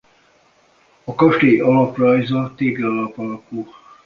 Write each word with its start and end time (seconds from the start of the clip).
A 1.03 1.15
kastély 1.15 1.59
alaprajza 1.59 2.53
téglalap 2.55 3.17
alakú. 3.17 3.67